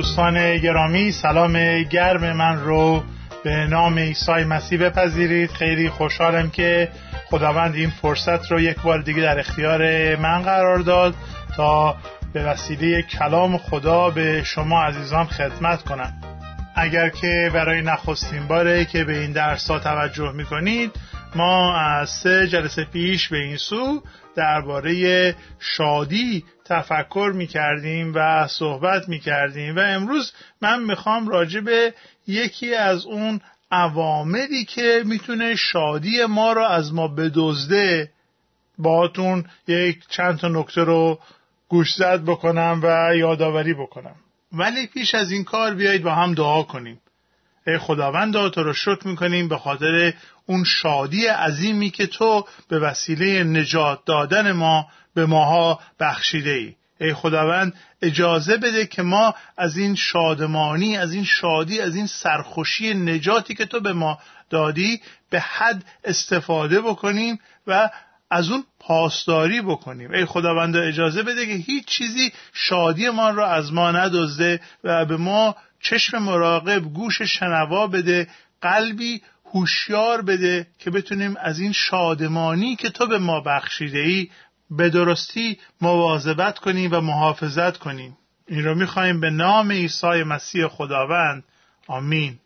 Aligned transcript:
دوستان 0.00 0.56
گرامی 0.56 1.12
سلام 1.12 1.82
گرم 1.82 2.36
من 2.36 2.60
رو 2.60 3.02
به 3.44 3.66
نام 3.66 3.98
عیسی 3.98 4.32
مسیح 4.32 4.80
بپذیرید. 4.80 5.50
خیلی 5.50 5.88
خوشحالم 5.88 6.50
که 6.50 6.88
خداوند 7.30 7.74
این 7.74 7.90
فرصت 7.90 8.52
رو 8.52 8.60
یک 8.60 8.80
بار 8.82 9.02
دیگه 9.02 9.22
در 9.22 9.38
اختیار 9.38 10.16
من 10.16 10.42
قرار 10.42 10.78
داد 10.78 11.14
تا 11.56 11.96
به 12.32 12.44
وسیله 12.44 13.02
کلام 13.02 13.58
خدا 13.58 14.10
به 14.10 14.42
شما 14.44 14.82
عزیزان 14.82 15.24
خدمت 15.24 15.82
کنم. 15.82 16.12
اگر 16.76 17.08
که 17.08 17.50
برای 17.54 17.82
نخستین 17.82 18.46
باره 18.48 18.84
که 18.84 19.04
به 19.04 19.18
این 19.18 19.32
درس 19.32 19.70
ها 19.70 19.78
توجه 19.78 20.32
می‌کنید 20.32 20.90
ما 21.34 21.76
از 21.76 22.10
سه 22.10 22.48
جلسه 22.48 22.84
پیش 22.84 23.28
به 23.28 23.36
این 23.36 23.56
سو 23.56 24.02
درباره 24.36 25.34
شادی 25.58 26.44
تفکر 26.70 27.32
می 27.34 27.46
کردیم 27.46 28.12
و 28.14 28.46
صحبت 28.48 29.08
می 29.08 29.18
کردیم 29.18 29.76
و 29.76 29.80
امروز 29.80 30.32
من 30.60 30.82
می‌خوام 30.82 31.28
راجع 31.28 31.60
به 31.60 31.94
یکی 32.26 32.74
از 32.74 33.06
اون 33.06 33.40
عواملی 33.70 34.64
که 34.64 35.02
می‌تونه 35.06 35.56
شادی 35.56 36.24
ما 36.24 36.52
رو 36.52 36.62
از 36.62 36.94
ما 36.94 37.08
بدزده 37.08 38.10
باهاتون 38.78 39.44
یک 39.66 40.08
چند 40.08 40.38
تا 40.38 40.48
نکته 40.48 40.84
رو 40.84 41.18
گوشزد 41.68 42.22
بکنم 42.24 42.80
و 42.82 43.16
یادآوری 43.16 43.74
بکنم. 43.74 44.14
ولی 44.52 44.86
پیش 44.86 45.14
از 45.14 45.32
این 45.32 45.44
کار 45.44 45.74
بیایید 45.74 46.02
با 46.02 46.14
هم 46.14 46.34
دعا 46.34 46.62
کنیم. 46.62 47.00
ای 47.66 47.78
خداوند 47.78 48.50
تو 48.50 48.62
رو 48.62 48.72
شکر 48.72 49.06
می‌کنیم 49.06 49.48
به 49.48 49.58
خاطر 49.58 50.14
اون 50.46 50.64
شادی 50.64 51.26
عظیمی 51.26 51.90
که 51.90 52.06
تو 52.06 52.46
به 52.68 52.78
وسیله 52.78 53.44
نجات 53.44 54.04
دادن 54.06 54.52
ما 54.52 54.88
به 55.14 55.26
ماها 55.26 55.80
بخشیده 56.00 56.50
ای 56.50 56.74
ای 57.00 57.14
خداوند 57.14 57.74
اجازه 58.02 58.56
بده 58.56 58.86
که 58.86 59.02
ما 59.02 59.34
از 59.56 59.76
این 59.76 59.94
شادمانی 59.94 60.96
از 60.96 61.12
این 61.12 61.24
شادی 61.24 61.80
از 61.80 61.96
این 61.96 62.06
سرخوشی 62.06 62.94
نجاتی 62.94 63.54
که 63.54 63.66
تو 63.66 63.80
به 63.80 63.92
ما 63.92 64.18
دادی 64.50 65.00
به 65.30 65.40
حد 65.40 65.84
استفاده 66.04 66.80
بکنیم 66.80 67.38
و 67.66 67.90
از 68.30 68.50
اون 68.50 68.64
پاسداری 68.80 69.60
بکنیم. 69.60 70.12
ای 70.12 70.24
خداوند 70.24 70.76
اجازه 70.76 71.22
بده 71.22 71.46
که 71.46 71.52
هیچ 71.52 71.84
چیزی 71.84 72.32
شادی 72.52 73.10
ما 73.10 73.30
را 73.30 73.46
از 73.46 73.72
ما 73.72 73.90
ندزده 73.90 74.60
و 74.84 75.04
به 75.04 75.16
ما 75.16 75.56
چشم 75.80 76.18
مراقب 76.18 76.82
گوش 76.82 77.22
شنوا 77.22 77.86
بده 77.86 78.28
قلبی 78.60 79.22
هوشیار 79.44 80.22
بده 80.22 80.66
که 80.78 80.90
بتونیم 80.90 81.36
از 81.36 81.60
این 81.60 81.72
شادمانی 81.72 82.76
که 82.76 82.90
تو 82.90 83.06
به 83.06 83.18
ما 83.18 83.40
بخشیده 83.40 83.98
ای 83.98 84.30
به 84.70 84.90
درستی 84.90 85.58
مواظبت 85.80 86.58
کنیم 86.58 86.92
و 86.92 87.00
محافظت 87.00 87.76
کنیم. 87.76 88.16
این 88.48 88.64
رو 88.64 88.74
می‌خواهیم 88.74 89.20
به 89.20 89.30
نام 89.30 89.72
عیسی 89.72 90.22
مسیح 90.22 90.66
خداوند. 90.66 91.44
آمین. 91.86 92.38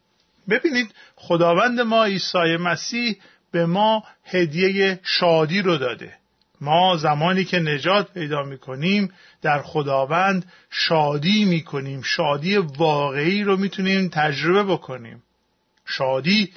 ببینید 0.48 0.94
خداوند 1.16 1.80
ما 1.80 2.04
عیسی 2.04 2.56
مسیح 2.56 3.16
به 3.52 3.66
ما 3.66 4.04
هدیه 4.24 5.00
شادی 5.02 5.62
رو 5.62 5.76
داده. 5.76 6.14
ما 6.64 6.96
زمانی 6.96 7.44
که 7.44 7.58
نجات 7.58 8.12
پیدا 8.12 8.42
می‌کنیم 8.42 9.12
در 9.42 9.62
خداوند 9.62 10.44
شادی 10.70 11.44
می‌کنیم 11.44 12.02
شادی 12.02 12.56
واقعی 12.56 13.42
رو 13.42 13.56
می‌تونیم 13.56 14.08
تجربه 14.08 14.72
بکنیم. 14.72 15.22
شادی 15.86 16.52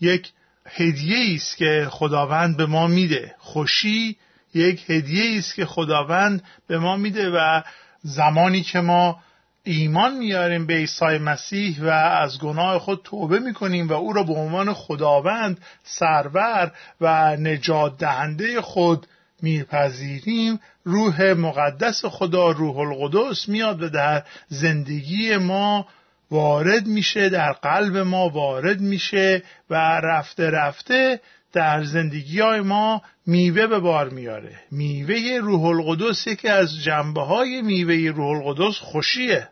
یک 0.00 0.32
هدیه 0.66 1.34
است 1.34 1.56
که 1.56 1.88
خداوند 1.90 2.56
به 2.56 2.66
ما 2.66 2.86
میده. 2.86 3.34
خوشی 3.38 4.16
یک 4.54 4.90
هدیه 4.90 5.38
است 5.38 5.54
که 5.54 5.66
خداوند 5.66 6.42
به 6.66 6.78
ما 6.78 6.96
میده 6.96 7.30
و 7.30 7.62
زمانی 8.02 8.62
که 8.62 8.80
ما 8.80 9.20
ایمان 9.64 10.16
میاریم 10.16 10.66
به 10.66 10.74
عیسی 10.74 11.18
مسیح 11.18 11.82
و 11.82 11.88
از 11.88 12.38
گناه 12.38 12.78
خود 12.78 13.00
توبه 13.04 13.38
می‌کنیم 13.38 13.88
و 13.88 13.92
او 13.92 14.12
را 14.12 14.22
به 14.22 14.32
عنوان 14.32 14.72
خداوند 14.72 15.60
سرور 15.82 16.72
و 17.00 17.36
نجات 17.36 17.98
دهنده 17.98 18.60
خود 18.60 19.06
میپذیریم 19.42 20.60
روح 20.84 21.32
مقدس 21.32 22.04
خدا 22.04 22.50
روح 22.50 22.78
القدس 22.78 23.48
میاد 23.48 23.82
و 23.82 23.88
در 23.88 24.22
زندگی 24.48 25.36
ما 25.36 25.86
وارد 26.30 26.86
میشه 26.86 27.28
در 27.28 27.52
قلب 27.52 27.96
ما 27.96 28.28
وارد 28.28 28.80
میشه 28.80 29.42
و 29.70 29.74
رفته 30.00 30.50
رفته 30.50 31.20
در 31.52 31.84
زندگی 31.84 32.40
های 32.40 32.60
ما 32.60 33.02
میوه 33.26 33.66
به 33.66 33.78
بار 33.78 34.08
میاره. 34.08 34.60
میوه 34.70 35.38
روح 35.42 35.64
القدس 35.64 36.28
که 36.28 36.50
از 36.50 36.82
جنبه 36.82 37.20
های 37.20 37.62
میوه 37.62 38.12
روح 38.16 38.28
القدس 38.28 38.78
خوشیه 38.78 39.48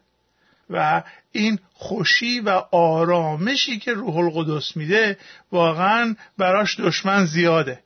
و 0.71 1.03
این 1.32 1.59
خوشی 1.75 2.41
و 2.41 2.48
آرامشی 2.72 3.78
که 3.78 3.92
روح 3.92 4.16
القدس 4.16 4.76
میده 4.76 5.19
واقعا 5.53 6.16
براش 6.38 6.81
دشمن 6.81 7.25
زیاده 7.25 7.81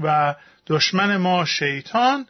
و 0.00 0.34
دشمن 0.66 1.16
ما 1.16 1.44
شیطان 1.44 2.26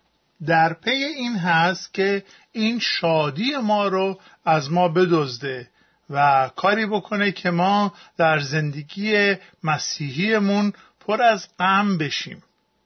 در 0.47 0.73
پی 0.73 0.91
این 0.91 1.37
هست 1.37 1.95
که 1.95 2.25
این 2.53 2.79
شادی 2.79 3.57
ما 3.57 3.89
رو 3.89 4.21
از 4.45 4.73
ما 4.73 4.89
بدزده 4.89 5.69
و 6.11 6.51
کاری 6.57 6.87
بکنه 6.87 7.33
که 7.33 7.51
ما 7.51 7.95
در 8.17 8.39
زندگی 8.39 9.35
مسیحیمون 9.63 10.73
پر 11.01 11.23
از 11.23 11.49
غم 11.59 11.99
بشیم. 11.99 12.43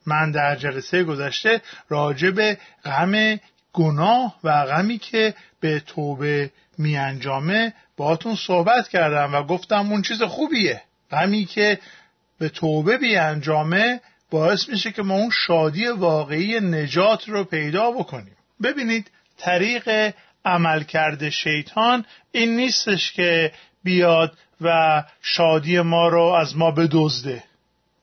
من 0.06 0.31
در 0.31 0.56
جلسه 0.56 1.05
گذشته 1.05 1.62
راجع 1.88 2.31
به 2.31 2.59
غم 2.84 3.38
گناه 3.72 4.37
و 4.44 4.67
غمی 4.67 4.99
که 4.99 5.34
به 5.61 5.81
توبه 5.81 6.50
می 6.78 6.97
انجامه 6.97 7.75
باهاتون 7.97 8.37
صحبت 8.37 8.88
کردم 8.88 9.34
و 9.34 9.43
گفتم 9.43 9.93
اون 9.93 10.03
چیز 10.03 10.22
خوبیه. 10.22 10.82
غمی 11.11 11.44
که 11.44 11.78
به 12.38 12.49
توبه 12.49 12.97
بی 12.97 13.17
انجامه 13.17 14.00
باعث 14.30 14.68
میشه 14.68 14.92
که 14.92 15.02
ما 15.02 15.14
اون 15.14 15.30
شادی 15.46 15.86
واقعی 15.86 16.60
نجات 16.60 17.28
رو 17.28 17.44
پیدا 17.44 17.91
بکنیم. 17.91 18.36
ببینید 18.62 19.10
طریق 19.38 20.14
عملکرد 20.44 21.28
شیطان 21.28 22.04
این 22.32 22.56
نیستش 22.56 23.12
که 23.12 23.52
بیاد 23.84 24.38
و 24.60 25.02
شادی 25.22 25.80
ما 25.80 26.08
رو 26.08 26.22
از 26.22 26.56
ما 26.56 26.70
بدزده. 26.70 27.44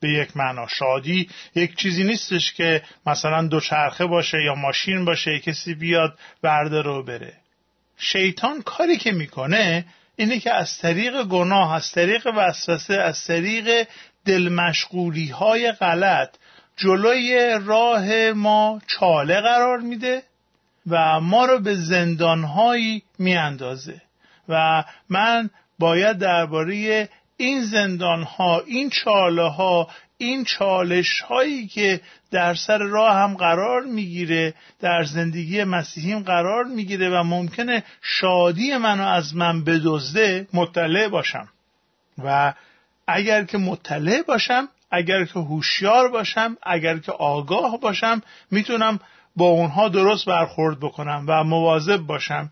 به 0.00 0.08
یک 0.08 0.36
معنا 0.36 0.66
شادی 0.66 1.28
یک 1.54 1.76
چیزی 1.76 2.04
نیستش 2.04 2.52
که 2.52 2.82
مثلا 3.06 3.46
دوچرخه 3.46 4.06
باشه 4.06 4.38
یا 4.46 4.54
ماشین 4.54 5.04
باشه 5.04 5.38
کسی 5.38 5.74
بیاد 5.74 6.18
برده 6.42 6.82
رو 6.82 7.02
بره. 7.02 7.32
شیطان 7.96 8.62
کاری 8.62 8.96
که 8.96 9.12
می‌کنه 9.12 9.84
اینه 10.16 10.40
که 10.40 10.54
از 10.54 10.78
طریق 10.78 11.22
گناه 11.22 11.74
از 11.74 11.92
طریق 11.92 12.26
وسوسه 12.36 12.94
از 12.94 13.24
طریق 13.24 13.88
دلمشغولی 14.28 15.28
های 15.28 15.72
غلط 15.72 16.28
جلوی 16.76 17.58
راه 17.64 18.32
ما 18.32 18.80
چاله 18.86 19.40
قرار 19.40 19.78
میده 19.78 20.22
و 20.86 21.20
ما 21.20 21.44
رو 21.44 21.58
به 21.60 21.74
زندانهایی 21.74 23.02
میاندازه. 23.18 24.02
و 24.48 24.84
من 25.08 25.50
باید 25.78 26.18
درباره 26.18 27.08
این 27.36 27.62
زندان 27.62 28.22
ها 28.22 28.60
این 28.66 28.90
چاله 28.90 29.48
ها 29.48 29.88
این 30.18 30.44
چالش 30.44 31.20
هایی 31.20 31.66
که 31.66 32.00
در 32.30 32.54
سر 32.54 32.78
راه 32.78 33.16
هم 33.16 33.36
قرار 33.36 33.82
می‌گیره 33.82 34.54
در 34.80 35.04
زندگی 35.04 35.64
مسیحیم 35.64 36.20
قرار 36.20 36.64
می‌گیره 36.64 37.10
و 37.10 37.22
ممکنه 37.22 37.84
شادی 38.02 38.76
منو 38.76 39.06
از 39.06 39.36
من 39.36 39.64
بدزده 39.64 40.46
مطلع 40.52 41.08
باشم. 41.08 41.48
و 42.24 42.54
اگر 43.08 43.44
که 43.44 43.58
مطلع 43.58 44.22
باشم 44.22 44.68
اگر 44.90 45.24
که 45.24 45.38
هوشیار 45.38 46.08
باشم 46.08 46.56
اگر 46.62 46.98
که 46.98 47.12
آگاه 47.12 47.80
باشم 47.80 48.22
می‌تونم 48.50 49.00
با 49.36 49.46
اونها 49.46 49.88
درست 49.88 50.26
برخورد 50.26 50.80
بکنم 50.80 51.24
و 51.28 51.44
مواظب 51.44 51.96
باشم. 51.96 52.50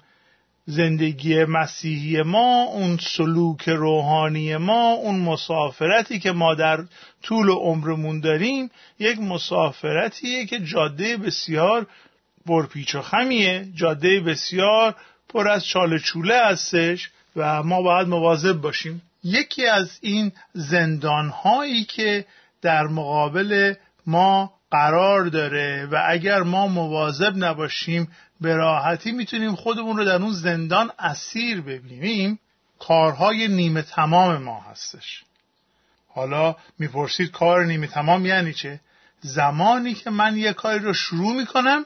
زندگی 0.69 1.45
مسیحی 1.45 2.23
ما 2.23 2.63
اون 2.63 2.97
سلوک 2.97 3.69
روحانی 3.69 4.57
ما 4.57 4.93
اون 4.93 5.21
مسافرتی 5.21 6.19
که 6.19 6.33
ما 6.33 6.55
در 6.55 6.85
طول 7.23 7.51
عمرمون 7.51 8.21
داریم 8.21 8.71
یک 8.99 9.19
مسافرتیه 9.19 10.47
که 10.47 10.61
جاده 10.61 11.17
بسیار 11.17 11.87
برپیچ 12.47 12.95
و 12.95 13.03
خمیه 13.03 13.67
جاده 13.75 14.21
بسیار 14.21 14.95
پر 15.29 15.49
از 15.49 15.67
چاله 15.67 15.99
چوله 15.99 16.41
هستش 16.45 17.11
و 17.37 17.63
ما 17.63 17.83
باید 17.83 18.09
مواظب 18.09 18.53
باشیم. 18.53 19.03
یکی 19.27 19.67
از 19.67 19.99
این 20.01 20.33
زندانهایی 20.53 21.85
که 21.85 22.27
در 22.63 22.87
مقابل 22.87 23.75
ما 24.07 24.53
قرار 24.71 25.25
داره 25.25 25.89
و 25.93 26.03
اگر 26.09 26.43
ما 26.43 26.67
مواظب 26.67 27.33
نباشیم 27.37 28.09
به 28.41 28.55
راحتی 28.55 29.13
می‌تونیم 29.13 29.55
خودمون 29.55 29.97
رو 29.97 30.05
در 30.05 30.23
اون 30.23 30.33
زندان 30.33 30.91
اسیر 30.99 31.61
ببینیم 31.61 32.39
کارهای 32.79 33.49
نیمه 33.49 33.83
تمام 33.83 34.37
ما 34.37 34.61
هستش 34.61 35.25
حالا 36.09 36.57
می‌پرسید 36.79 37.31
کار 37.31 37.65
نیمه 37.65 37.87
تمام 37.87 38.27
یعنی 38.27 38.53
چه؟ 38.53 38.81
زمانی 39.21 39.95
که 39.95 40.11
من 40.11 40.37
یه 40.37 40.53
کاری 40.53 40.79
رو 40.79 40.93
شروع 40.93 41.37
می‌کنم 41.37 41.85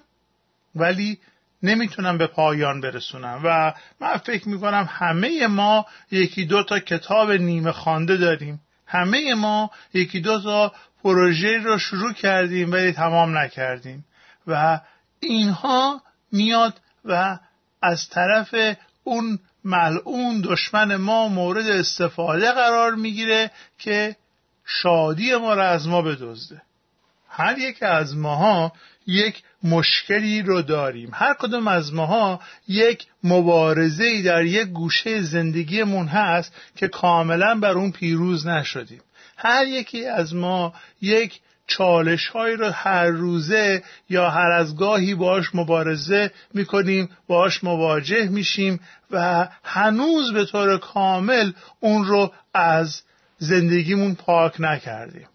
ولی 0.74 1.18
نمی‌تونن 1.62 2.18
به 2.18 2.26
پایان 2.26 2.80
برسونن 2.80 3.40
و 3.44 3.72
من 4.00 4.16
فکر 4.16 4.48
می‌کنم 4.48 4.88
همه 4.90 5.46
ما 5.46 5.86
یکی 6.10 6.44
دو 6.44 6.62
تا 6.62 6.78
کتاب 6.78 7.32
نیمه 7.32 7.72
خوانده 7.72 8.16
داریم. 8.16 8.60
همه 8.86 9.34
ما 9.34 9.70
یکی 9.94 10.20
دو 10.20 10.40
تا 10.40 10.72
پروژه 11.04 11.58
رو 11.58 11.78
شروع 11.78 12.12
کردیم 12.12 12.72
ولی 12.72 12.92
تمام 12.92 13.38
نکردیم. 13.38 14.04
و 14.46 14.80
اینها 15.20 16.02
میاد 16.32 16.80
و 17.04 17.38
از 17.82 18.08
طرف 18.08 18.76
اون 19.04 19.38
ملعون 19.64 20.40
دشمن 20.40 20.96
ما 20.96 21.28
مورد 21.28 21.66
استفاده 21.66 22.52
قرار 22.52 22.94
می‌گیره 22.94 23.50
که 23.78 24.16
شادی 24.66 25.36
ما 25.36 25.54
را 25.54 25.68
از 25.68 25.88
ما 25.88 26.02
بدزده. 26.02 26.62
هر 27.28 27.58
یک 27.58 27.82
از 27.82 28.16
ماها 28.16 28.72
یک 29.06 29.42
مشکلی 29.64 30.42
رو 30.42 30.62
داریم. 30.62 31.10
هر 31.12 31.34
کدوم 31.34 31.68
از 31.68 31.94
ماها 31.94 32.40
یک 32.68 33.06
مبارزه 33.24 34.22
در 34.22 34.44
یک 34.44 34.68
گوشه 34.68 35.22
زندگیمون 35.22 36.06
هست 36.06 36.52
که 36.76 36.88
کاملا 36.88 37.54
بر 37.60 37.72
اون 37.72 37.92
پیروز 37.92 38.46
نشدیم. 38.46 39.00
هر 39.36 39.66
یکی 39.66 40.06
از 40.06 40.34
ما 40.34 40.74
یک 41.02 41.40
چالش 41.66 42.28
هایی 42.28 42.56
رو 42.56 42.70
هر 42.70 43.06
روزه 43.06 43.82
یا 44.08 44.30
هر 44.30 44.50
از 44.50 44.76
گاهی 44.76 45.14
باش 45.14 45.54
مبارزه 45.54 46.30
می‌کنیم 46.54 47.10
باش 47.26 47.64
مواجه 47.64 48.28
میشیم 48.28 48.80
و 49.10 49.48
هنوز 49.64 50.32
به 50.32 50.44
طور 50.44 50.78
کامل 50.78 51.52
اون 51.80 52.04
رو 52.04 52.32
از 52.54 53.02
زندگیمون 53.38 54.14
پاک 54.14 54.54
نکردیم. 54.58 55.26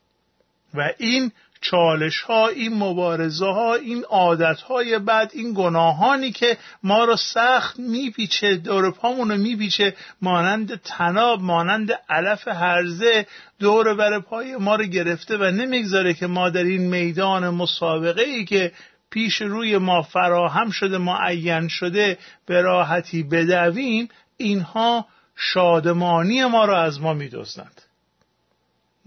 و 0.73 0.89
این 0.97 1.31
چالش 1.61 2.21
ها 2.21 2.47
این 2.47 2.73
مبارزه 2.73 3.45
ها 3.45 3.75
این 3.75 4.03
عادت 4.03 4.61
های 4.61 4.99
بد 4.99 5.31
این 5.33 5.53
گناهانی 5.53 6.31
که 6.31 6.57
ما 6.83 7.03
رو 7.03 7.15
سخت 7.15 7.79
میپیچه 7.79 8.55
دور 8.55 8.91
پامون 8.91 9.31
رو 9.31 9.37
میپیچه 9.37 9.95
مانند 10.21 10.81
تناب 10.81 11.41
مانند 11.41 11.91
علف 12.09 12.47
هرزه 12.47 13.27
دور 13.59 13.95
بر 13.95 14.19
پای 14.19 14.55
ما 14.55 14.75
رو 14.75 14.83
گرفته 14.83 15.37
و 15.37 15.43
نمی‌گذاره 15.43 16.13
که 16.13 16.27
ما 16.27 16.49
در 16.49 16.63
این 16.63 16.81
میدان 16.81 17.49
مسابقه 17.49 18.21
ای 18.21 18.45
که 18.45 18.71
پیش 19.09 19.41
روی 19.41 19.77
ما 19.77 20.01
فراهم 20.01 20.71
شده 20.71 20.97
معین 20.97 21.67
شده 21.67 22.17
به 22.45 22.61
راحتی 22.61 23.23
بدویم 23.23 24.09
اینها 24.37 25.05
شادمانی 25.35 26.45
ما 26.45 26.65
را 26.65 26.83
از 26.83 27.01
ما 27.01 27.13
میدزدند. 27.13 27.81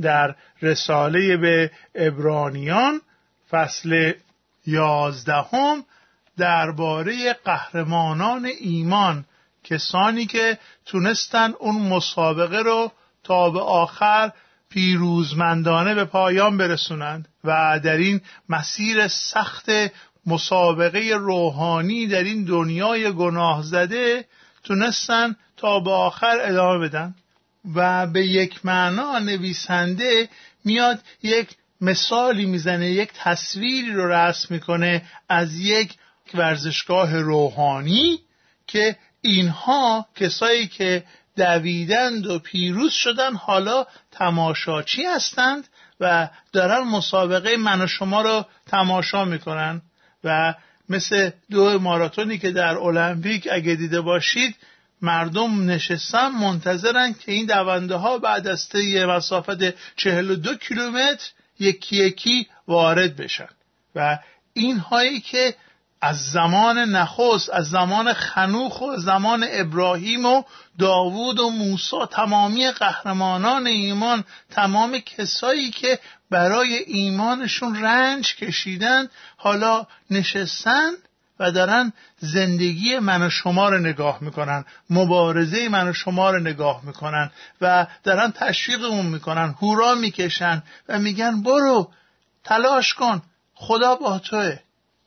در 0.01 0.35
رساله 0.63 1.37
به 1.37 1.71
ابرانیان 1.95 3.01
فصل 3.51 4.13
یازدهم 4.67 5.85
درباره 6.37 7.33
قهرمانان 7.45 8.49
ایمان 8.61 9.25
کسانی 9.65 10.27
که 10.27 10.59
تونستن 10.87 11.55
اون 11.59 11.89
مسابقه 11.89 12.59
رو 12.59 12.93
تا 13.25 13.51
به 13.51 13.61
آخر 13.61 14.33
پیروزمندانه 14.71 15.95
به 15.95 16.05
پایان 16.05 16.57
برسونند 16.57 17.29
و 17.45 17.81
در 17.85 17.97
این 17.97 18.21
مسیر 18.49 19.09
سخت 19.09 19.71
مسابقه 20.27 21.15
روحانی 21.19 22.07
در 22.07 22.23
این 22.23 22.45
دنیای 22.45 23.13
گناه 23.13 23.63
زده 23.63 24.25
تونستن 24.65 25.37
تا 25.57 25.81
به 25.81 25.91
آخر 25.91 26.39
ادامه 26.41 26.89
بدن. 26.89 27.15
و 27.75 28.07
به 28.07 28.27
یک 28.27 28.67
معنا 28.67 29.19
نویسنده 29.19 30.29
میاد 30.65 31.01
یک 31.23 31.49
مثالی 31.81 32.47
می‌زنه 32.47 32.91
یک 32.91 33.11
تصویری 33.15 33.93
رو 33.93 34.13
رسم 34.13 34.55
می‌کنه 34.55 35.03
از 35.29 35.61
یک 35.61 35.95
ورزشگاه 36.35 37.21
روحانی 37.21 38.21
که 38.67 38.97
اینها 39.21 40.07
کسایی 40.15 40.67
که 40.67 41.05
دویدند 41.37 42.27
و 42.27 42.39
پیروز 42.39 42.93
شدن 42.93 43.35
حالا 43.35 43.87
تماشاچی 44.11 45.03
هستند 45.05 45.69
و 46.01 46.29
دارن 46.53 46.81
مسابقه 46.81 47.57
من 47.57 47.83
و 47.83 47.87
شما 47.87 48.23
رو 48.23 48.47
تماشا 48.67 49.25
می‌کنن. 49.25 49.83
و 50.25 50.55
مثل 50.89 51.31
دو 51.51 51.79
ماراتونی 51.79 52.39
که 52.39 52.51
در 52.51 52.79
المپیک 52.79 53.49
اگه 53.53 53.75
دیده 53.75 54.01
باشید 54.01 54.57
مردم 55.03 55.71
نشستن 55.71 56.29
منتظرن 56.29 57.15
که 57.15 57.33
این 57.33 57.47
دونده 57.47 57.95
ها 57.95 58.19
بعد 58.19 58.47
از 58.47 58.69
طی 58.69 59.05
مسافت 59.05 59.95
42 59.97 60.55
کیلومتر 60.55 61.31
یکی 61.59 61.97
یکی 61.97 62.49
وارد 62.69 63.17
بشن. 63.17 63.49
و 63.95 64.19
این 64.53 64.79
هایی 64.79 65.21
که 65.21 65.55
از 66.01 66.31
زمان 66.31 66.79
نخست 66.79 67.51
از 67.51 67.71
زمان 67.71 68.13
خنوخ 68.13 68.81
و 68.81 68.97
زمان 68.97 69.47
ابراهیم 69.51 70.27
و 70.27 70.43
داوود 70.79 71.41
و 71.41 71.51
موسی 71.51 71.97
تمامی 72.11 72.71
قهرمانان 72.71 73.67
ایمان 73.67 74.25
تمام 74.51 74.99
کسایی 74.99 75.71
که 75.71 75.99
برای 76.31 76.75
ایمانشون 76.75 77.85
رنج 77.85 78.37
کشیدن 78.37 79.09
حالا 79.37 79.87
نشستن 80.11 80.91
و 81.41 81.53
دارن 81.53 81.93
زندگی 82.19 82.99
من 82.99 83.23
و 83.23 83.31
شما 83.31 83.69
رو 83.69 83.79
نگاه 83.79 84.19
می‌کنن 84.21 84.65
مبارزه 84.91 85.69
من 85.69 85.89
و 85.89 85.93
شما 85.93 86.31
رو 86.31 86.41
نگاه 86.41 86.85
می‌کنن 86.85 87.31
و 87.61 87.87
دارن 88.03 88.33
تشویقمون 88.33 89.07
می‌کنن 89.07 89.55
هورا 89.63 89.95
می‌کشن 89.95 90.63
و 90.89 90.99
میگن 90.99 91.43
برو 91.43 91.91
تلاش 92.45 92.95
کن 92.95 93.23
خدا 93.55 93.95
با 93.95 94.19
توه. 94.19 94.59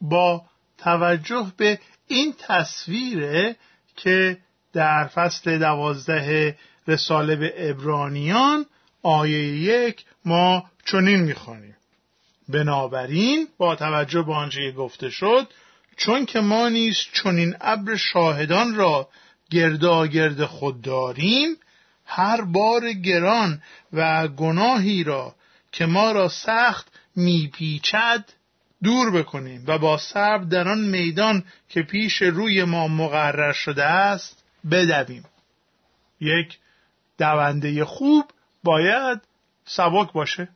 با 0.01 0.41
توجه 0.77 1.51
به 1.57 1.79
این 2.07 2.33
تصویره 2.39 3.55
که 3.95 4.37
در 4.73 5.07
فصل 5.07 5.57
دوازده 5.57 6.57
رساله 6.87 7.35
به 7.35 7.69
ابرانیان 7.69 8.65
آیه 9.03 9.57
یک 9.57 10.05
ما 10.25 10.65
چنین 10.85 11.19
می‌خوانیم. 11.19 11.75
بنابراین 12.49 13.47
با 13.57 13.75
توجه 13.75 14.21
به 14.21 14.33
آنچه 14.33 14.71
گفته 14.71 15.09
شد 15.09 15.47
چون 15.97 16.25
که 16.25 16.39
ما 16.39 16.69
نیز 16.69 16.97
چون 17.11 17.37
این 17.37 17.55
ابر 17.61 17.95
شاهدان 17.95 18.75
را 18.75 19.09
گرداگرد 19.49 20.45
خود 20.45 20.81
داریم 20.81 21.55
هر 22.05 22.41
بار 22.41 22.91
گران 22.91 23.61
و 23.93 24.27
گناهی 24.27 25.03
را 25.03 25.35
که 25.71 25.85
ما 25.85 26.11
را 26.11 26.27
سخت 26.29 26.87
میپیچد 27.15 28.25
دور 28.83 29.11
بکنیم 29.11 29.63
و 29.67 29.77
با 29.77 29.97
صبر 29.97 30.43
در 30.43 30.67
آن 30.67 30.79
میدان 30.79 31.43
که 31.69 31.81
پیش 31.81 32.21
روی 32.21 32.63
ما 32.63 32.87
مقرر 32.87 33.51
شده 33.51 33.85
است 33.85 34.43
بدویم. 34.71 35.25
یک 36.19 36.57
دونده 37.17 37.85
خوب 37.85 38.25
باید 38.63 39.21
سبک 39.65 40.13
باشه 40.13 40.47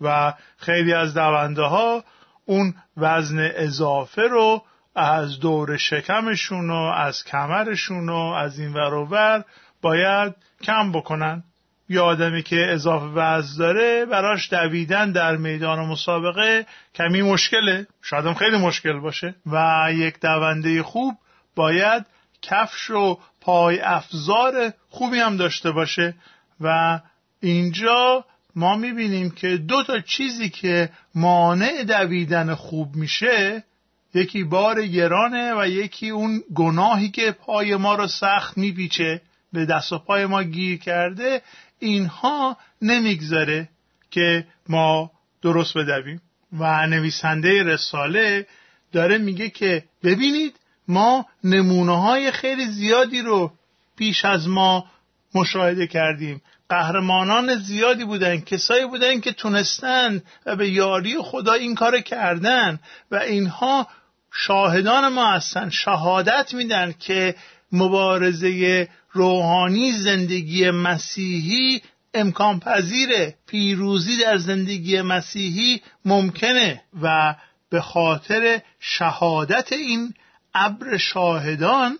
و 0.00 0.34
خیلی 0.56 0.92
از 0.92 1.14
دونده 1.14 1.62
ها 1.62 2.04
اون 2.44 2.74
وزن 2.96 3.50
اضافه 3.54 4.22
رو 4.22 4.62
از 4.94 5.40
دور 5.40 5.76
شکمشون 5.76 6.70
و 6.70 6.92
از 6.96 7.24
کمرشون 7.24 8.08
و 8.08 8.16
از 8.16 8.58
این 8.58 8.72
ور 8.72 9.44
باید 9.82 10.34
کم 10.62 10.92
بکنن. 10.92 11.44
یه 11.88 12.00
آدمی 12.00 12.42
که 12.42 12.72
اضافه 12.72 13.06
وزن 13.06 13.58
داره 13.58 14.06
براش 14.06 14.50
دویدن 14.50 15.12
در 15.12 15.36
میدان 15.36 15.86
مسابقه 15.86 16.66
کمی 16.94 17.22
مشکله. 17.22 17.86
شاید 18.02 18.36
خیلی 18.36 18.56
مشکل 18.58 18.98
باشه. 19.00 19.34
و 19.46 19.86
یک 19.92 20.20
دونده 20.20 20.82
خوب 20.82 21.14
باید 21.56 22.06
کفش 22.42 22.90
و 22.90 23.18
پای 23.40 23.80
افزار 23.80 24.72
خوبی 24.88 25.18
هم 25.18 25.36
داشته 25.36 25.70
باشه. 25.70 26.14
و 26.60 27.00
اینجا 27.40 28.24
ما 28.56 28.76
می‌بینیم 28.76 29.30
که 29.30 29.56
دو 29.56 29.82
تا 29.82 30.00
چیزی 30.00 30.50
که 30.50 30.90
مانع 31.14 31.84
دویدن 31.84 32.54
خوب 32.54 32.96
میشه 32.96 33.64
یکی 34.14 34.44
بار 34.44 34.86
گرانه 34.86 35.54
و 35.54 35.66
یکی 35.66 36.10
اون 36.10 36.42
گناهی 36.54 37.10
که 37.10 37.30
پای 37.30 37.76
ما 37.76 37.94
رو 37.94 38.06
سخت 38.06 38.58
میپیچه 38.58 39.22
به 39.52 39.66
دست 39.66 39.92
و 39.92 39.98
پای 39.98 40.26
ما 40.26 40.42
گیر 40.42 40.78
کرده 40.78 41.42
اینها 41.78 42.56
نمی‌گذاره 42.82 43.68
که 44.10 44.46
ما 44.68 45.10
درست 45.42 45.78
بدویم. 45.78 46.22
و 46.58 46.86
نویسنده 46.86 47.62
رساله 47.62 48.46
داره 48.92 49.18
میگه 49.18 49.50
که 49.50 49.84
ببینید 50.02 50.56
ما 50.88 51.26
نمونه 51.44 52.00
های 52.00 52.30
خیلی 52.30 52.66
زیادی 52.66 53.20
رو 53.22 53.52
پیش 53.96 54.24
از 54.24 54.48
ما 54.48 54.86
مشاهده 55.34 55.86
کردیم. 55.86 56.42
قهرمانان 56.68 57.56
زیادی 57.56 58.04
بودن 58.04 58.40
کسایی 58.40 58.86
بودن 58.86 59.20
که 59.20 59.32
تونستن 59.32 60.22
و 60.46 60.56
به 60.56 60.68
یاری 60.68 61.18
خدا 61.18 61.52
این 61.52 61.74
کار 61.74 62.00
کردن 62.00 62.78
و 63.10 63.16
اینها 63.16 63.88
شاهدان 64.32 65.08
ما 65.08 65.32
هستن 65.32 65.70
شهادت 65.70 66.54
میدن 66.54 66.94
که 66.98 67.34
مبارزه 67.72 68.88
روحانی 69.12 69.92
زندگی 69.92 70.70
مسیحی 70.70 71.82
امکان 72.14 72.60
پذیره 72.60 73.34
پیروزی 73.46 74.18
در 74.18 74.38
زندگی 74.38 75.02
مسیحی 75.02 75.82
ممکنه 76.04 76.82
و 77.02 77.34
به 77.70 77.80
خاطر 77.80 78.62
شهادت 78.80 79.72
این 79.72 80.14
ابر 80.54 80.96
شاهدان 80.96 81.98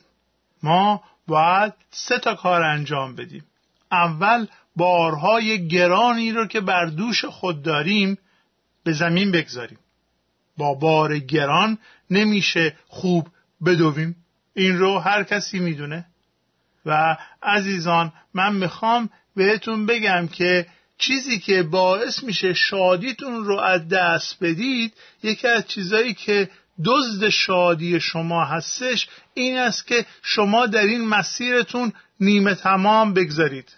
ما 0.63 1.03
باید 1.27 1.73
سه 1.91 2.19
تا 2.19 2.35
کار 2.35 2.63
انجام 2.63 3.17
بدیم. 3.17 3.45
اول 3.93 4.47
بارهای 4.77 5.69
گرانی 5.69 6.33
رو 6.33 6.47
که 6.47 6.61
بر 6.61 6.87
دوش 6.87 7.25
خود 7.25 7.63
داریم 7.63 8.19
به 8.85 8.93
زمین 8.93 9.33
بگذاریم. 9.33 9.79
با 10.61 10.75
بار 10.75 11.19
گران 11.19 11.79
نمیشه 12.11 12.75
خوب 12.88 13.29
بدویم. 13.67 14.17
این 14.55 14.79
رو 14.79 14.99
هر 14.99 15.23
کسی 15.23 15.59
می‌دونه. 15.59 16.07
و 16.87 17.17
عزیزان 17.43 18.12
من 18.35 18.55
می‌خوام 18.55 19.11
بهتون 19.37 19.87
بگم 19.87 20.29
که 20.29 20.67
چیزی 20.99 21.38
که 21.38 21.62
باعث 21.62 22.23
میشه 22.23 22.55
شادیتون 22.55 23.45
رو 23.45 23.59
از 23.59 23.88
دست 23.88 24.37
بدید 24.40 24.93
یکی 25.23 25.49
از 25.49 25.67
چیزایی 25.67 26.14
که 26.14 26.50
دزد 26.85 27.29
شادی 27.29 28.00
شما 28.00 28.45
هستش 28.45 29.09
این 29.35 29.59
است 29.59 29.87
که 29.87 30.07
شما 30.23 30.67
در 30.67 30.83
این 30.83 31.05
مسیرتون 31.05 31.93
نیمه 32.21 32.55
تمام 32.55 33.14
بگذارید. 33.14 33.69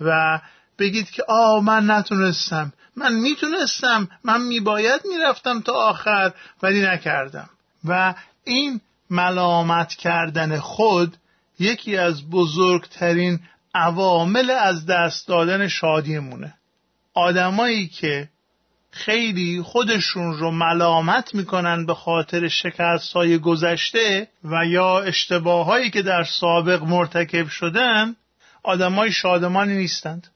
و 0.00 0.40
بگید 0.78 1.10
که 1.10 1.22
آه 1.28 1.64
من 1.64 1.90
نتونستم. 1.90 2.72
من 2.96 3.14
می‌تونستم 3.14 4.08
من 4.24 4.42
میباید 4.42 5.00
می‌رفتم 5.04 5.60
تا 5.60 5.72
آخر 5.72 6.32
ولی 6.62 6.82
نکردم. 6.82 7.50
و 7.84 8.14
این 8.44 8.80
ملامت 9.10 9.94
کردن 9.94 10.58
خود 10.58 11.16
یکی 11.58 11.96
از 11.96 12.30
بزرگترین 12.30 13.40
عوامل 13.74 14.50
از 14.50 14.86
دست 14.86 15.28
دادن 15.28 15.68
شادیمونه. 15.68 16.54
آدمایی 17.14 17.88
که 17.88 18.28
خیلی 18.90 19.62
خودشون 19.62 20.38
رو 20.38 20.50
ملامت 20.50 21.34
می‌کنن 21.34 21.86
به 21.86 21.94
خاطر 21.94 22.48
شکست 22.48 23.12
های 23.12 23.38
گذشته 23.38 24.28
و 24.44 24.66
یا 24.66 25.00
اشتباه 25.00 25.66
هایی 25.66 25.90
که 25.90 26.02
در 26.02 26.24
سابق 26.24 26.82
مرتکب 26.82 27.48
شدن 27.48 28.16
آدمای 28.62 29.12
شادمانی 29.12 29.76
نیستند. 29.76 30.26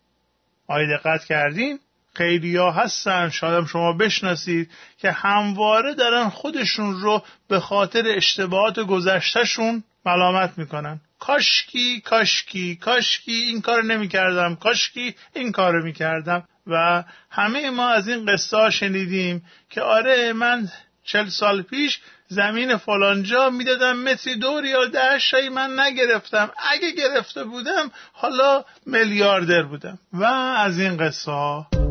آیا 0.67 0.97
دقت 0.97 1.25
کردین؟ 1.25 1.79
خیلی 2.15 2.57
ها 2.57 2.71
هستن. 2.71 3.29
شاید 3.29 3.67
شما 3.67 3.93
بشناسید 3.93 4.71
که 4.99 5.13
همواره 5.13 5.95
دارن 5.95 6.29
خودشون 6.29 7.01
رو 7.01 7.23
به 7.49 7.61
خاطر 7.61 8.03
اشتباهات 8.07 8.81
گذشتهشون 8.81 9.85
ملامت 10.07 10.59
می‌کنن. 10.59 11.01
کاشکی 11.19 12.01
کاشکی 12.01 12.77
کاشکی 12.77 13.33
این 13.33 13.61
کار 13.61 13.85
نمی‌کردم. 13.85 14.57
کاشکی 14.57 15.15
این 15.35 15.53
کار 15.53 15.81
می‌کردم. 15.81 16.45
و 16.67 17.05
همه 17.31 17.71
ما 17.71 17.89
از 17.89 18.09
این 18.09 18.27
قصه 18.27 18.71
شنیدیم 18.71 19.45
که 19.71 19.83
آره 19.83 20.33
من 20.33 20.69
چل 21.05 21.29
سال 21.29 21.63
پیش 21.63 22.01
زمین 22.29 22.77
فلانجا 22.77 23.51
می‌دادم 23.51 23.97
متری 23.99 24.35
دو 24.35 24.61
یا 24.65 24.87
ده 24.87 25.19
شایی 25.19 25.49
من 25.49 25.81
نگرفتم. 25.81 26.51
اگه 26.73 26.91
گرفته 26.91 27.45
بودم 27.45 27.91
حالا 28.13 28.65
میلیاردر 28.87 29.63
بودم. 29.63 29.99
و 30.13 30.25
از 30.25 30.79
این 30.79 30.97
قصه 30.97 31.90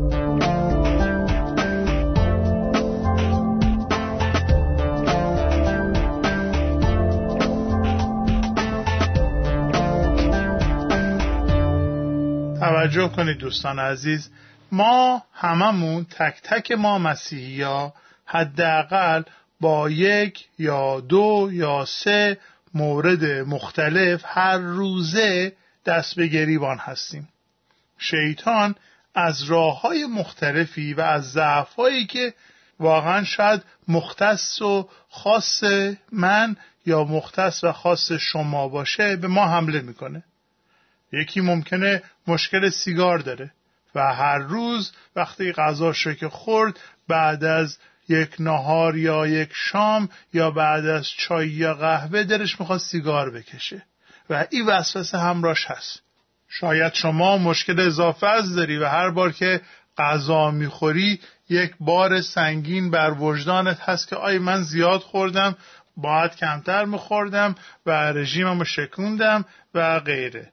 توجه 12.80 13.08
کنید 13.08 13.38
دوستان 13.38 13.78
عزیز 13.78 14.30
ما 14.72 15.22
هممون 15.34 16.04
تک 16.04 16.40
تک 16.42 16.72
ما 16.72 16.98
مسیحی 16.98 17.62
ها 17.62 17.94
حداقل 18.26 19.22
با 19.60 19.90
یک 19.90 20.44
یا 20.58 21.00
دو 21.00 21.48
یا 21.52 21.84
سه 21.84 22.38
مورد 22.74 23.24
مختلف 23.24 24.22
هر 24.24 24.58
روزه 24.58 25.52
دست 25.86 26.16
به 26.16 26.26
گریبان 26.26 26.78
هستیم. 26.78 27.28
شیطان 27.98 28.74
از 29.14 29.42
راه 29.42 29.80
های 29.80 30.06
مختلفی 30.06 30.94
و 30.94 31.00
از 31.00 31.32
ضعف 31.32 31.80
که 32.08 32.34
واقعا 32.78 33.24
شاید 33.24 33.62
مختص 33.88 34.62
و 34.62 34.88
خاص 35.10 35.64
من 36.12 36.56
یا 36.86 37.04
مختص 37.04 37.64
و 37.64 37.72
خاص 37.72 38.12
شما 38.12 38.68
باشه 38.68 39.16
به 39.16 39.28
ما 39.28 39.48
حمله 39.48 39.80
می‌کنه. 39.80 40.22
یکی 41.12 41.40
ممکنه 41.40 42.02
مشکل 42.26 42.70
سیگار 42.70 43.18
داره 43.18 43.50
و 43.94 44.14
هر 44.14 44.38
روز 44.38 44.92
وقتی 45.16 45.52
غذاش 45.52 46.08
که 46.08 46.28
خورد 46.28 46.80
بعد 47.08 47.44
از 47.44 47.78
یک 48.08 48.34
نهار 48.38 48.96
یا 48.96 49.26
یک 49.26 49.50
شام 49.52 50.08
یا 50.32 50.50
بعد 50.50 50.86
از 50.86 51.08
چای 51.08 51.48
یا 51.48 51.74
قهوه 51.74 52.24
دلش 52.24 52.60
می‌خواد 52.60 52.80
سیگار 52.80 53.30
بکشه 53.30 53.82
و 54.30 54.46
این 54.50 54.66
وسوسه 54.66 55.18
همراش 55.18 55.66
هست. 55.66 56.02
شاید 56.48 56.94
شما 56.94 57.38
مشکل 57.38 57.80
اضافه 57.80 58.26
از 58.26 58.54
داری 58.54 58.78
و 58.78 58.86
هر 58.88 59.10
بار 59.10 59.32
که 59.32 59.60
غذا 59.98 60.50
می‌خوری 60.50 61.20
یک 61.48 61.72
بار 61.80 62.20
سنگین 62.20 62.90
بر 62.90 63.10
وجدانت 63.10 63.80
هست 63.80 64.08
که 64.08 64.16
آی 64.16 64.38
من 64.38 64.62
زیاد 64.62 65.00
خوردم 65.00 65.56
باید 65.96 66.36
کمتر 66.36 66.84
میخوردم 66.84 67.54
و 67.86 67.90
رژیمم 68.12 68.58
رو 68.58 68.64
شکوندم 68.64 69.44
و 69.74 70.00
غیره. 70.00 70.52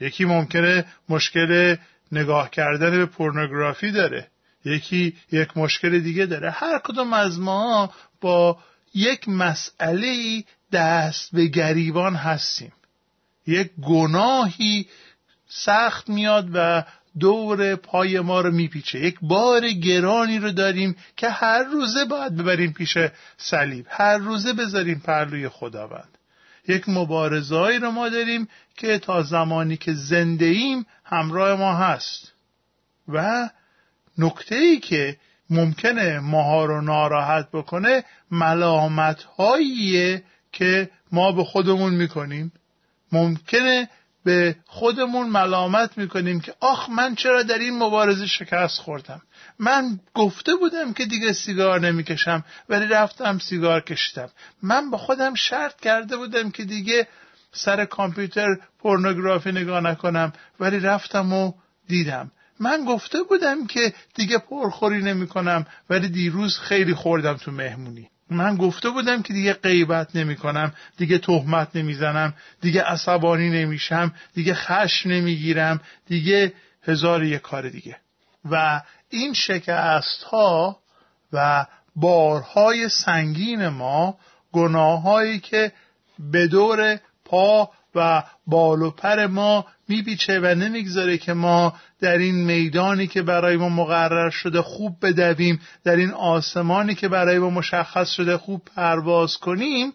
یکی 0.00 0.24
ممکنه 0.24 0.84
مشکل 1.08 1.76
نگاه 2.12 2.50
کردن 2.50 2.90
به 2.90 3.06
پورنوگرافی 3.06 3.90
داره 3.90 4.28
یکی 4.64 5.16
یک 5.32 5.56
مشکل 5.56 5.98
دیگه 5.98 6.26
داره. 6.26 6.50
هر 6.50 6.78
کدوم 6.78 7.12
از 7.12 7.38
ما 7.38 7.92
با 8.20 8.58
یک 8.94 9.28
مسئله 9.28 10.44
دست 10.72 11.32
به 11.32 11.46
گریبان 11.46 12.14
هستیم. 12.14 12.72
یک 13.46 13.70
گناهی 13.82 14.86
سخت 15.48 16.08
میاد 16.08 16.48
و 16.54 16.84
دور 17.20 17.76
پای 17.76 18.20
ما 18.20 18.40
رو 18.40 18.50
میپیچه. 18.50 18.98
یک 18.98 19.18
بار 19.22 19.70
گرانی 19.70 20.38
رو 20.38 20.50
داریم 20.50 20.96
که 21.16 21.28
هر 21.28 21.64
روزه 21.64 22.04
باید 22.04 22.36
ببریم 22.36 22.72
پیش 22.72 22.98
صلیب. 23.36 23.86
هر 23.88 24.18
روزه 24.18 24.52
بذاریم 24.52 25.02
پرلوی 25.04 25.48
خداوند. 25.48 26.13
یک 26.68 26.88
مبارزهایی 26.88 27.78
رو 27.78 27.90
ما 27.90 28.08
داریم 28.08 28.48
که 28.76 28.98
تا 28.98 29.22
زمانی 29.22 29.76
که 29.76 29.92
زنده 29.94 30.44
ایم 30.44 30.86
همراه 31.04 31.60
ما 31.60 31.74
هست. 31.74 32.32
و 33.08 33.48
نکته 34.18 34.54
ای 34.54 34.78
که 34.78 35.16
ممکنه 35.50 36.20
ماها 36.20 36.64
رو 36.64 36.80
ناراحت 36.80 37.48
بکنه 37.52 38.04
ملامت 38.30 39.22
هاییه 39.22 40.22
که 40.52 40.90
ما 41.12 41.32
به 41.32 41.44
خودمون 41.44 41.94
می‌کنیم. 41.94 42.52
ممکنه 43.12 43.88
به 44.24 44.56
خودمون 44.66 45.28
ملامت 45.28 45.98
می‌کنیم 45.98 46.40
که 46.40 46.54
آخ 46.60 46.90
من 46.90 47.14
چرا 47.14 47.42
در 47.42 47.58
این 47.58 47.78
مبارزه 47.78 48.26
شکست 48.26 48.78
خوردم؟ 48.78 49.22
من 49.58 50.00
گفته 50.14 50.54
بودم 50.54 50.92
که 50.92 51.04
دیگه 51.04 51.32
سیگار 51.32 51.80
نمی‌کشم 51.80 52.44
ولی 52.68 52.86
رفتم 52.86 53.38
سیگار 53.38 53.80
کشیدم 53.80 54.28
من 54.62 54.90
با 54.90 54.98
خودم 54.98 55.34
شرط 55.34 55.80
کرده 55.80 56.16
بودم 56.16 56.50
که 56.50 56.64
دیگه 56.64 57.08
سر 57.52 57.84
کامپیوتر 57.84 58.56
پورنوگرافی 58.78 59.52
نگاه 59.52 59.80
نکنم 59.80 60.32
ولی 60.60 60.80
رفتم 60.80 61.32
و 61.32 61.52
دیدم. 61.88 62.30
من 62.60 62.84
گفته 62.84 63.22
بودم 63.22 63.66
که 63.66 63.94
دیگه 64.14 64.38
پرخوری 64.38 65.02
نمی 65.02 65.26
کنم 65.26 65.66
ولی 65.90 66.08
دیروز 66.08 66.58
خیلی 66.58 66.94
خوردم 66.94 67.34
تو 67.34 67.50
مهمونی. 67.50 68.10
من 68.30 68.56
گفته 68.56 68.90
بودم 68.90 69.22
که 69.22 69.32
دیگه 69.32 69.52
غیبت 69.52 70.16
نمی 70.16 70.36
کنم 70.36 70.72
دیگه 70.96 71.18
تهمت 71.18 71.76
نمی‌زنم 71.76 72.34
دیگه 72.60 72.82
عصبانی 72.82 73.50
نمیشم 73.50 74.14
دیگه 74.34 74.54
خش 74.54 75.06
نمی‌گیرم 75.06 75.80
دیگه 76.06 76.52
هزار 76.82 77.24
یک 77.24 77.42
کار 77.42 77.68
دیگه. 77.68 77.96
و 78.50 78.82
این 79.10 79.34
شکست 79.34 80.22
ها 80.22 80.78
و 81.32 81.66
بارهای 81.96 82.88
سنگین 82.88 83.68
ما 83.68 84.18
گناههایی 84.52 85.40
که 85.40 85.72
به 86.18 86.46
دور 86.46 87.00
پا 87.24 87.70
و 87.94 88.22
بال 88.46 88.82
و 88.82 88.90
پر 88.90 89.26
ما 89.26 89.66
میپیچه 89.88 90.40
و 90.40 90.54
نمی‌گذاره 90.54 91.18
که 91.18 91.32
ما 91.32 91.74
در 92.00 92.18
این 92.18 92.44
میدانی 92.44 93.06
که 93.06 93.22
برای 93.22 93.56
ما 93.56 93.68
مقرر 93.68 94.30
شده 94.30 94.62
خوب 94.62 95.06
بدویم 95.06 95.60
در 95.84 95.96
این 95.96 96.10
آسمانی 96.10 96.94
که 96.94 97.08
برای 97.08 97.38
ما 97.38 97.50
مشخص 97.50 98.10
شده 98.10 98.36
خوب 98.36 98.62
پرواز 98.76 99.36
کنیم 99.36 99.92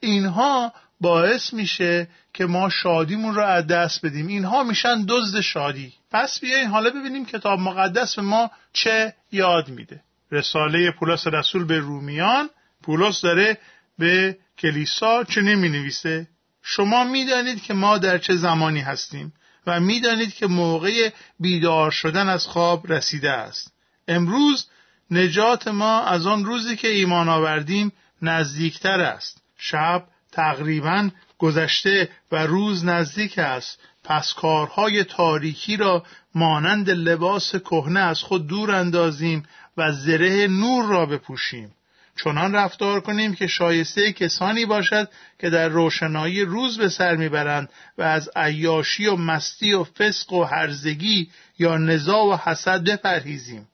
اینها 0.00 0.72
باعث 1.00 1.52
میشه 1.52 2.08
که 2.34 2.46
ما 2.46 2.68
شادیمون 2.68 3.34
رو 3.34 3.42
از 3.42 3.66
دست 3.66 4.06
بدیم. 4.06 4.26
اینها 4.26 4.64
میشن 4.64 5.04
دزد 5.08 5.40
شادی. 5.40 5.92
پس 6.10 6.40
بیاین 6.40 6.66
حالا 6.66 6.90
ببینیم 6.90 7.26
کتاب 7.26 7.58
مقدس 7.58 8.16
به 8.16 8.22
ما 8.22 8.50
چه 8.72 9.14
یاد 9.32 9.68
میده. 9.68 10.00
رساله 10.32 10.90
پولس 10.90 11.26
رسول 11.26 11.64
به 11.64 11.78
رومیان. 11.78 12.50
پولس 12.82 13.20
داره 13.20 13.58
به 13.98 14.38
کلیسا 14.58 15.24
چه 15.24 15.40
نمی 15.40 15.68
نویسه 15.68 16.28
شما 16.68 17.04
می‌دانید 17.04 17.62
که 17.62 17.74
ما 17.74 17.98
در 17.98 18.18
چه 18.18 18.36
زمانی 18.36 18.80
هستیم 18.80 19.32
و 19.66 19.80
می‌دانید 19.80 20.34
که 20.34 20.46
موقع 20.46 21.10
بیدار 21.40 21.90
شدن 21.90 22.28
از 22.28 22.46
خواب 22.46 22.92
رسیده 22.92 23.30
است. 23.30 23.72
امروز 24.08 24.66
نجات 25.10 25.68
ما 25.68 26.00
از 26.00 26.26
آن 26.26 26.44
روزی 26.44 26.76
که 26.76 26.88
ایمان 26.88 27.28
آوردیم 27.28 27.92
نزدیکتر 28.22 29.00
است. 29.00 29.42
شب 29.58 30.04
تقریبا 30.32 31.10
گذشته 31.38 32.08
و 32.32 32.46
روز 32.46 32.84
نزدیک 32.84 33.38
است. 33.38 33.80
پس 34.04 34.32
کارهای 34.32 35.04
تاریکی 35.04 35.76
را 35.76 36.04
مانند 36.34 36.90
لباس 36.90 37.56
کهنه 37.56 38.00
از 38.00 38.20
خود 38.20 38.46
دور 38.46 38.74
اندازیم 38.74 39.42
و 39.76 39.92
زره 39.92 40.46
نور 40.46 40.86
را 40.86 41.06
بپوشیم. 41.06 41.74
چنان 42.16 42.54
رفتار 42.54 43.00
کنیم 43.00 43.34
که 43.34 43.46
شایسته 43.46 44.12
کسانی 44.12 44.64
باشد 44.66 45.08
که 45.38 45.50
در 45.50 45.68
روشنایی 45.68 46.44
روز 46.44 46.78
به 46.78 46.88
سر 46.88 47.16
می‌برند 47.16 47.68
و 47.98 48.02
از 48.02 48.30
عیاشی 48.36 49.06
و 49.06 49.16
مستی 49.16 49.72
و 49.72 49.84
فسق 49.84 50.32
و 50.32 50.44
هرزگی 50.44 51.30
یا 51.58 51.76
نزا 51.76 52.24
و 52.24 52.36
حسد 52.36 52.84
بپرهیزیم. 52.84 53.68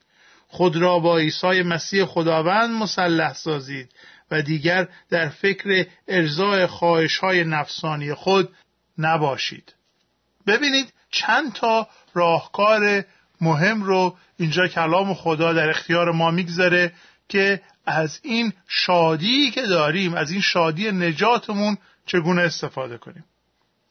خود 0.47 0.75
را 0.75 0.99
با 0.99 1.17
عیسی 1.17 1.63
مسیح 1.63 2.05
خداوند 2.05 2.69
مسلح 2.69 3.33
سازید 3.33 3.89
و 4.31 4.41
دیگر 4.41 4.87
در 5.09 5.29
فکر 5.29 5.85
ارزای 6.07 6.65
خواهش 6.65 7.17
های 7.17 7.43
نفسانی 7.43 8.13
خود 8.13 8.49
نباشید. 8.97 9.73
ببینید 10.47 10.93
چند 11.11 11.53
تا 11.53 11.87
راهکار 12.13 13.03
مهم 13.41 13.83
رو 13.83 14.17
اینجا 14.37 14.67
کلام 14.67 15.13
خدا 15.13 15.53
در 15.53 15.69
اختیار 15.69 16.11
ما 16.11 16.31
می‌گذاره 16.31 16.93
که 17.29 17.61
از 17.85 18.19
این 18.23 18.53
شادی 18.67 19.51
که 19.51 19.61
داریم 19.61 20.13
از 20.13 20.31
این 20.31 20.41
شادی 20.41 20.91
نجاتمون 20.91 21.77
چگونه 22.05 22.41
استفاده 22.41 22.97
کنیم؟ 22.97 23.25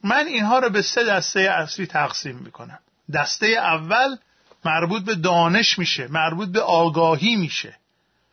من 0.03 0.27
اینها 0.27 0.59
رو 0.59 0.69
به 0.69 0.81
سه 0.81 1.03
دسته 1.03 1.39
اصلی 1.39 1.85
تقسیم 1.85 2.35
می‌کنم. 2.35 2.79
دسته 3.13 3.47
اول 3.47 4.15
مربوط 4.65 5.03
به 5.03 5.15
دانش 5.15 5.79
میشه 5.79 6.07
مربوط 6.07 6.49
به 6.49 6.61
آگاهی 6.61 7.35
میشه. 7.35 7.77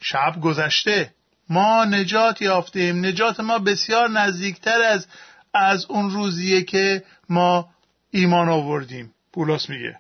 شب 0.00 0.40
گذشته 0.42 1.14
ما 1.48 1.84
نجات 1.84 2.42
یافتیم. 2.42 3.06
نجات 3.06 3.40
ما 3.40 3.58
بسیار 3.58 4.10
نزدیکتر 4.10 4.82
از 4.82 5.06
از 5.54 5.84
اون 5.84 6.10
روزیه 6.10 6.62
که 6.62 7.04
ما 7.28 7.70
ایمان 8.10 8.48
آوردیم. 8.48 9.14
پولس 9.32 9.70
میگه 9.70 9.98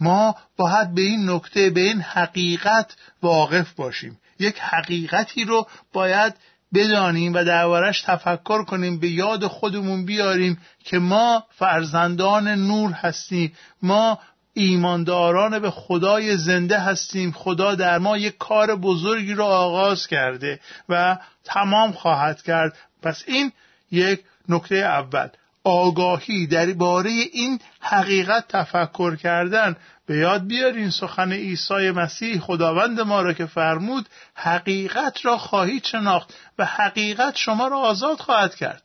ما 0.00 0.36
باید 0.56 0.94
به 0.94 1.02
این 1.02 1.30
نکته 1.30 1.70
به 1.70 1.80
این 1.80 2.00
حقیقت 2.00 2.96
واقف 3.22 3.72
باشیم. 3.72 4.18
یک 4.42 4.58
حقیقتی 4.58 5.44
رو 5.44 5.66
باید 5.92 6.34
بدانیم 6.74 7.34
و 7.34 7.44
دربارش 7.44 8.02
تفکر 8.02 8.64
کنیم 8.64 9.00
به 9.00 9.08
یاد 9.08 9.46
خودمون 9.46 10.04
بیاریم 10.04 10.58
که 10.84 10.98
ما 10.98 11.44
فرزندان 11.50 12.48
نور 12.48 12.92
هستیم. 12.92 13.52
ما 13.82 14.18
ایمانداران 14.54 15.58
به 15.58 15.70
خدای 15.70 16.36
زنده 16.36 16.78
هستیم. 16.78 17.32
خدا 17.32 17.74
در 17.74 17.98
ما 17.98 18.16
یک 18.18 18.38
کار 18.38 18.76
بزرگی 18.76 19.34
رو 19.34 19.44
آغاز 19.44 20.06
کرده 20.06 20.60
و 20.88 21.18
تمام 21.44 21.92
خواهد 21.92 22.42
کرد. 22.42 22.76
پس 23.02 23.24
این 23.26 23.52
یک 23.90 24.20
نکته 24.48 24.76
اول. 24.76 25.28
آگاهی 25.64 26.46
در 26.46 26.72
باره 26.72 27.10
این 27.10 27.58
حقیقت 27.80 28.48
تفکر 28.48 29.16
کردن. 29.16 29.76
به 30.06 30.16
یاد 30.16 30.46
بیارین 30.46 30.90
سخن 30.90 31.32
عیسی 31.32 31.90
مسیح 31.90 32.40
خداوند 32.40 33.00
ما 33.00 33.22
را 33.22 33.32
که 33.32 33.46
فرمود 33.46 34.08
حقیقت 34.34 35.24
را 35.24 35.38
خواهید 35.38 35.84
شناخت 35.84 36.34
و 36.58 36.64
حقیقت 36.64 37.36
شما 37.36 37.68
را 37.68 37.78
آزاد 37.78 38.18
خواهد 38.18 38.54
کرد. 38.54 38.82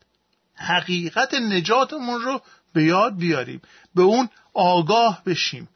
حقیقت 0.55 1.33
نجاتمون 1.33 2.21
رو 2.21 2.41
به 2.73 2.83
یاد 2.83 3.17
بیاریم. 3.17 3.61
به 3.95 4.01
اون 4.01 4.29
آگاه 4.53 5.21
بشیم 5.25 5.69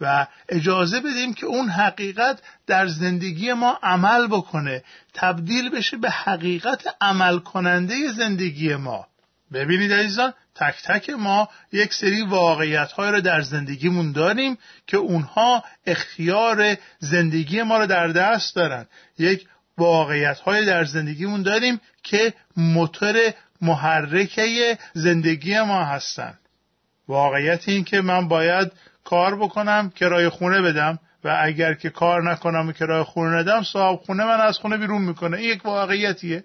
و 0.00 0.26
اجازه 0.48 1.00
بدیم 1.00 1.34
که 1.34 1.46
اون 1.46 1.68
حقیقت 1.68 2.42
در 2.66 2.86
زندگی 2.86 3.52
ما 3.52 3.78
عمل 3.82 4.26
بکنه. 4.26 4.84
تبدیل 5.14 5.70
بشه 5.70 5.96
به 5.96 6.10
حقیقت 6.10 6.96
عمل 7.00 7.38
کننده 7.38 8.12
زندگی 8.12 8.74
ما. 8.76 9.07
ببینید 9.52 9.92
عزیزان 9.92 10.34
تک 10.54 10.82
تک 10.84 11.10
ما 11.10 11.48
یک 11.72 11.94
سری 11.94 12.22
واقعیت 12.22 12.92
های 12.92 13.10
رو 13.10 13.20
در 13.20 13.40
زندگیمون 13.40 14.12
داریم 14.12 14.58
که 14.86 14.96
اونها 14.96 15.64
اختیار 15.86 16.76
زندگی 16.98 17.62
ما 17.62 17.78
رو 17.78 17.86
در 17.86 18.08
دست 18.08 18.56
دارن. 18.56 18.86
یک 19.18 19.46
واقعیت 19.78 20.38
های 20.38 20.66
در 20.66 20.84
زندگیمون 20.84 21.42
داریم 21.42 21.80
که 22.02 22.34
موتور 22.56 23.16
محرکه 23.60 24.78
زندگی 24.94 25.60
ما 25.60 25.84
هستن. 25.84 26.38
واقعیت 27.08 27.68
این 27.68 27.84
که 27.84 28.00
من 28.00 28.28
باید 28.28 28.72
کار 29.04 29.36
بکنم 29.36 29.90
کرایه 29.90 30.30
خونه 30.30 30.62
بدم 30.62 30.98
و 31.24 31.38
اگر 31.42 31.74
که 31.74 31.90
کار 31.90 32.30
نکنم 32.30 32.68
و 32.68 32.72
کرایه 32.72 33.04
خونه 33.04 33.36
ندم 33.36 33.62
صاحب 33.62 34.00
خونه 34.00 34.24
من 34.24 34.40
از 34.40 34.58
خونه 34.58 34.76
بیرون 34.76 35.02
می‌کنه. 35.02 35.36
این 35.36 35.50
یک 35.50 35.64
واقعیتیه. 35.64 36.44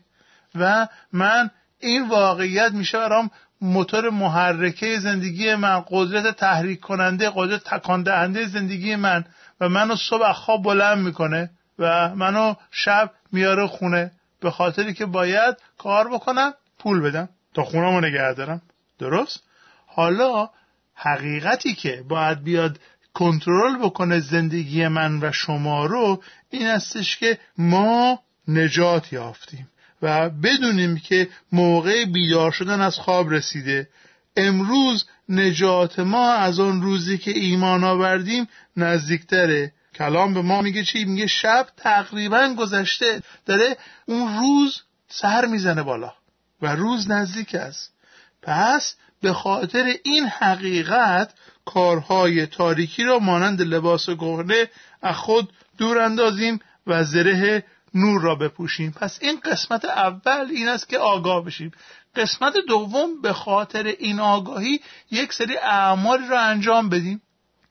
و 0.55 0.87
من 1.13 1.51
این 1.83 2.07
واقعیت 2.07 2.71
میشه 2.71 2.97
برام 2.97 3.31
موتور 3.61 4.09
محرکه 4.09 4.99
زندگی 4.99 5.55
من 5.55 5.83
قدرت 5.89 6.37
تحریک 6.37 6.79
کننده 6.79 7.31
قدرت 7.35 7.63
تکان 7.63 8.03
دهنده 8.03 8.47
زندگی 8.47 8.95
من 8.95 9.25
و 9.61 9.69
منو 9.69 9.95
صبح 9.95 10.31
خواب 10.31 10.63
بلند 10.63 10.97
می‌کنه 10.97 11.49
و 11.79 12.15
منو 12.15 12.53
شب 12.71 13.11
میاره 13.31 13.67
خونه 13.67 14.11
به 14.39 14.51
خاطری 14.51 14.93
که 14.93 15.05
باید 15.05 15.55
کار 15.77 16.09
بکنم 16.09 16.53
پول 16.79 17.01
بدم 17.01 17.29
تا 17.53 17.63
خونمو 17.63 18.01
نگه 18.01 18.33
دارم. 18.33 18.61
درست؟ 18.99 19.43
حالا 19.87 20.49
حقیقتی 20.95 21.73
که 21.73 22.03
باید 22.09 22.43
بیاد 22.43 22.79
کنترل 23.13 23.77
بکنه 23.77 24.19
زندگی 24.19 24.87
من 24.87 25.19
و 25.23 25.31
شما 25.31 25.85
رو 25.85 26.23
این 26.49 26.67
استش 26.67 27.17
که 27.17 27.39
ما 27.57 28.19
نجات 28.47 29.13
یافتیم. 29.13 29.69
و 30.03 30.29
بدونیم 30.29 30.97
که 30.97 31.29
موقع 31.51 32.05
بیدار 32.05 32.51
شدن 32.51 32.81
از 32.81 32.95
خواب 32.95 33.33
رسیده. 33.33 33.89
امروز 34.37 35.05
نجات 35.29 35.99
ما 35.99 36.31
از 36.31 36.59
آن 36.59 36.81
روزی 36.81 37.17
که 37.17 37.31
ایمان 37.31 37.83
آوردیم 37.83 38.47
نزدیکتره. 38.77 39.73
کلام 39.95 40.33
به 40.33 40.41
ما 40.41 40.61
میگه 40.61 40.83
چی؟ 40.83 41.05
میگه 41.05 41.27
شب 41.27 41.67
تقریبا 41.77 42.55
گذشته. 42.59 43.21
داره 43.45 43.77
اون 44.05 44.39
روز 44.39 44.81
سر 45.07 45.45
می‌زنه 45.45 45.83
بالا 45.83 46.13
و 46.61 46.75
روز 46.75 47.11
نزدیک 47.11 47.55
است. 47.55 47.93
پس 48.41 48.95
به 49.21 49.33
خاطر 49.33 49.93
این 50.03 50.25
حقیقت 50.25 51.33
کارهای 51.65 52.45
تاریکی 52.45 53.03
را 53.03 53.19
مانند 53.19 53.61
لباس 53.61 54.09
گهنه 54.09 54.67
از 55.01 55.15
خود 55.15 55.53
دور 55.77 55.97
اندازیم 55.97 56.59
و 56.87 57.03
زره 57.03 57.63
نور 57.93 58.21
را 58.21 58.35
بپوشیم. 58.35 58.91
پس 58.91 59.19
این 59.21 59.39
قسمت 59.39 59.85
اول 59.85 60.47
این 60.51 60.69
است 60.69 60.89
که 60.89 60.97
آگاه 60.97 61.45
بشیم. 61.45 61.71
قسمت 62.15 62.53
دوم 62.67 63.21
به 63.21 63.33
خاطر 63.33 63.83
این 63.83 64.19
آگاهی 64.19 64.79
یک 65.11 65.33
سری 65.33 65.57
اعمالی 65.57 66.27
را 66.27 66.41
انجام 66.41 66.89
بدیم. 66.89 67.21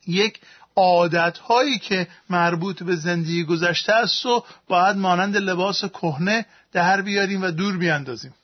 یک 0.06 0.40
عادت 0.76 1.38
هایی 1.38 1.78
که 1.78 2.08
مربوط 2.30 2.82
به 2.82 2.96
زندگی 2.96 3.44
گذشته 3.44 3.92
است 3.92 4.26
و 4.26 4.44
باید 4.66 4.96
مانند 4.96 5.36
لباس 5.36 5.84
کهنه 5.84 6.46
در 6.72 7.02
بیاریم 7.02 7.42
و 7.42 7.50
دور 7.50 7.76
بیاندازیم. 7.76 8.34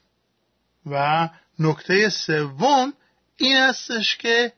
و 0.86 1.28
نکته 1.58 2.08
سوم 2.08 2.92
این 3.36 3.56
استش 3.56 4.16
که 4.16 4.52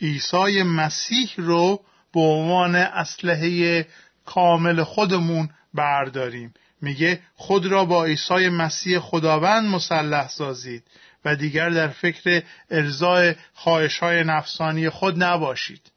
عیسی 0.00 0.62
مسیح 0.62 1.32
رو 1.36 1.80
به 2.14 2.20
عنوان 2.20 2.76
اسلحه 2.76 3.86
کامل 4.26 4.82
خودمون 4.82 5.48
برداریم. 5.74 6.54
میگه 6.82 7.20
خود 7.34 7.66
را 7.66 7.84
با 7.84 8.04
عیسی 8.04 8.48
مسیح 8.48 8.98
خداوند 8.98 9.68
مسلح 9.68 10.28
سازید 10.28 10.84
و 11.24 11.36
دیگر 11.36 11.70
در 11.70 11.88
فکر 11.88 12.42
ارزای 12.70 13.34
خواهش 13.54 13.98
های 13.98 14.24
نفسانی 14.24 14.88
خود 14.88 15.22
نباشید. 15.22 15.92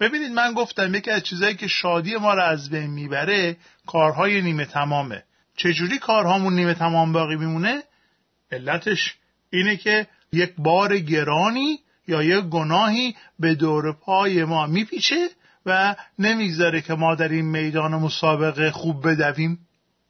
ببینید 0.00 0.32
من 0.32 0.52
گفتم 0.52 0.94
یکی 0.94 1.10
از 1.10 1.22
چیزهایی 1.22 1.54
که 1.54 1.66
شادی 1.66 2.16
ما 2.16 2.34
را 2.34 2.44
از 2.44 2.70
بین 2.70 2.90
می‌بره 2.90 3.56
کارهای 3.86 4.42
نیمه 4.42 4.64
تمامه. 4.64 5.22
چجوری 5.56 5.98
کارهامون 5.98 6.54
نیمه 6.54 6.74
تمام 6.74 7.12
باقی 7.12 7.36
میمونه؟ 7.36 7.82
علتش 8.52 9.14
اینه 9.50 9.76
که 9.76 10.06
یک 10.32 10.52
بار 10.58 10.98
گرانی 10.98 11.80
یا 12.08 12.22
یک 12.22 12.44
گناهی 12.44 13.16
به 13.38 13.54
دور 13.54 13.92
پای 13.92 14.44
ما 14.44 14.66
میپیچه 14.66 15.28
و 15.66 15.96
نمی‌گذاره 16.18 16.80
که 16.80 16.94
ما 16.94 17.14
در 17.14 17.28
این 17.28 17.44
میدان 17.44 17.94
مسابقه 17.94 18.70
خوب 18.70 19.08
بدویم 19.08 19.58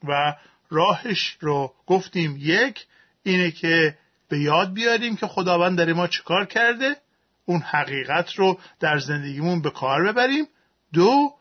و 0.09 0.35
راهش 0.71 1.37
رو 1.41 1.75
گفتیم 1.87 2.37
یک 2.39 2.87
اینه 3.23 3.51
که 3.51 3.99
به 4.29 4.39
یاد 4.39 4.73
بیاریم 4.73 5.17
که 5.17 5.27
خداوند 5.27 5.79
در 5.79 5.93
ما 5.93 6.07
چیکار 6.07 6.45
کرده؟ 6.45 6.97
اون 7.45 7.61
حقیقت 7.61 8.33
رو 8.33 8.59
در 8.81 8.99
زندگیمون 8.99 9.63
به 9.63 9.71
کار 9.71 10.13
ببریم. 10.13 10.45
دو 10.93 11.35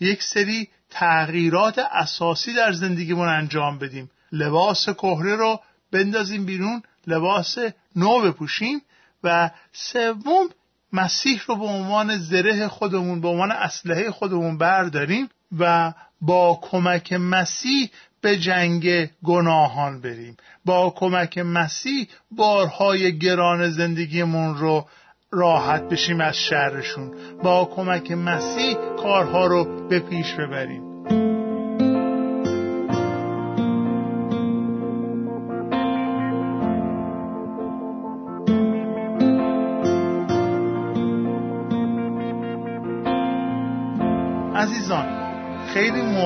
یک 0.00 0.22
سری 0.22 0.68
تغییرات 0.90 1.78
اساسی 1.78 2.54
در 2.54 2.72
زندگیمون 2.72 3.28
انجام 3.28 3.78
بدیم. 3.78 4.10
لباس 4.32 4.88
کهره 4.88 5.36
رو 5.36 5.60
بندازیم 5.92 6.44
بیرون 6.46 6.82
لباس 7.06 7.58
نو 7.96 8.20
بپوشیم. 8.20 8.82
و 9.24 9.50
سوم 9.72 10.48
مسیح 10.92 11.40
رو 11.46 11.56
به 11.56 11.64
عنوان 11.64 12.18
زره 12.18 12.68
خودمون 12.68 13.20
به 13.20 13.28
عنوان 13.28 13.52
اسلحه 13.52 14.10
خودمون 14.10 14.58
برداریم 14.58 15.28
و 15.58 15.92
با 16.20 16.58
کمک 16.62 17.12
مسیح 17.12 17.90
به 18.20 18.38
جنگ 18.38 19.10
گناهان 19.24 20.00
بریم. 20.00 20.36
با 20.64 20.90
کمک 20.90 21.38
مسیح 21.38 22.08
بارهای 22.30 23.18
گران 23.18 23.70
زندگیمون 23.70 24.56
رو 24.56 24.86
راحت 25.30 25.82
بشیم 25.82 26.20
از 26.20 26.36
شرشون. 26.36 27.10
با 27.42 27.64
کمک 27.64 28.10
مسیح 28.10 28.74
کارها 29.02 29.46
رو 29.46 29.88
به 29.88 29.98
پیش 29.98 30.32
ببریم. 30.34 30.91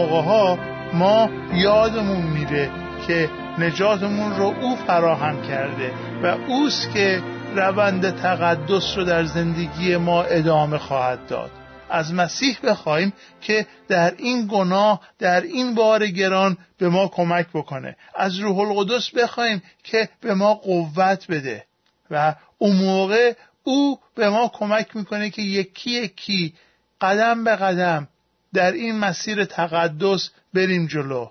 موقع 0.07 0.23
ها 0.23 0.59
ما 0.93 1.31
یادمون 1.55 2.23
میره 2.23 2.71
که 3.07 3.31
نجاتمون 3.59 4.37
رو 4.37 4.55
او 4.61 4.77
فراهم 4.77 5.43
کرده 5.43 5.93
و 6.23 6.27
اوست 6.27 6.91
که 6.95 7.23
روند 7.55 8.17
تقدس 8.17 8.97
رو 8.97 9.05
در 9.05 9.25
زندگی 9.25 9.97
ما 9.97 10.23
ادامه 10.23 10.79
خواهد 10.79 11.27
داد. 11.27 11.51
از 11.91 12.15
مسیح 12.15 12.59
بخوایم 12.63 13.13
که 13.41 13.67
در 13.89 14.15
این 14.19 14.49
گناه 14.51 15.01
در 15.19 15.41
این 15.41 15.75
بار 15.75 16.07
گران 16.07 16.57
به 16.79 16.89
ما 16.89 17.09
کمک 17.09 17.47
بکنه. 17.55 17.97
از 18.15 18.39
روح 18.39 18.59
القدس 18.59 19.11
بخوایم 19.11 19.63
که 19.85 20.09
به 20.21 20.35
ما 20.35 20.55
قوت 20.55 21.27
بده 21.31 21.65
و 22.11 22.35
اون 22.59 22.77
موقع 22.77 23.33
او 23.63 23.99
به 24.15 24.31
ما 24.31 24.51
کمک 24.55 24.97
می‌کنه 24.97 25.31
که 25.31 25.43
یکی 25.43 25.91
یکی 25.91 26.55
قدم 27.01 27.45
به 27.45 27.57
قدم 27.57 28.09
در 28.55 28.73
این 28.73 28.99
مسیر 28.99 29.45
تقدس 29.45 30.31
بریم 30.55 30.87
جلو. 30.87 31.31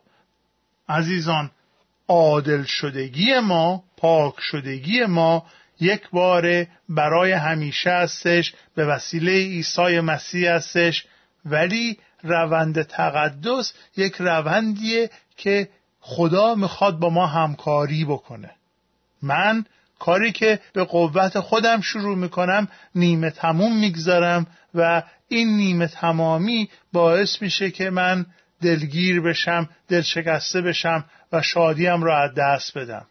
عزیزان 0.90 1.52
عادل 2.08 2.64
شدگی 2.64 3.40
ما 3.40 3.84
پاک 3.98 4.34
شدگی 4.40 5.06
ما 5.06 5.46
یک 5.80 6.10
بار 6.10 6.68
برای 6.90 7.32
همیشه 7.32 7.90
هستش 7.90 8.54
به 8.76 8.86
وسیله 8.86 9.32
عیسی 9.32 10.00
مسیح 10.00 10.52
هستش. 10.52 11.06
ولی 11.46 11.98
روند 12.24 12.82
تقدس 12.82 13.74
یک 13.98 14.16
روندیه 14.20 15.10
که 15.38 15.70
خدا 16.00 16.56
می‌خواد 16.56 17.00
با 17.00 17.10
ما 17.10 17.28
همکاری 17.28 18.06
بکنه. 18.06 18.52
من 19.22 19.66
کاری 20.00 20.32
که 20.32 20.60
به 20.74 20.84
قوت 20.84 21.40
خودم 21.40 21.82
شروع 21.82 22.18
می‌کنم 22.18 22.68
نیمه 22.96 23.30
تموم 23.30 23.80
می‌گذارم 23.80 24.48
و 24.76 25.04
این 25.28 25.58
نیمه 25.58 25.88
تمامی 25.88 26.70
باعث 26.94 27.42
میشه 27.42 27.72
که 27.72 27.90
من 27.90 28.26
دلگیر 28.62 29.22
بشم 29.22 29.70
دلشکسته 29.88 30.62
بشم 30.62 31.06
و 31.32 31.42
شادیم 31.42 32.04
را 32.04 32.18
از 32.18 32.32
دست 32.38 32.78
بدم. 32.78 33.06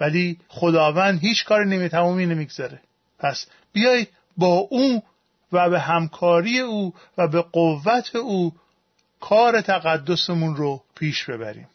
ولی 0.00 0.38
خداوند 0.48 1.20
هیچ 1.20 1.44
کار 1.44 1.64
نیمه 1.64 1.88
تمامی 1.88 2.26
نمی‌گذاره. 2.26 2.80
پس 3.18 3.46
بیایید 3.72 4.08
با 4.36 4.54
او 4.70 5.02
و 5.52 5.70
به 5.70 5.80
همکاری 5.80 6.60
او 6.60 6.94
و 7.18 7.28
به 7.28 7.40
قوت 7.40 8.16
او 8.16 8.52
کار 9.20 9.60
تقدسمون 9.60 10.56
رو 10.56 10.82
پیش 10.94 11.24
ببریم. 11.24 11.68